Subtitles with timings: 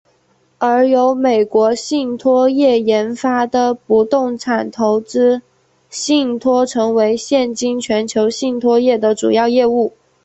[0.57, 5.43] 而由美国信托业研发的不动产投资
[5.91, 9.93] 信托成为了现今全球信托业的主要业务。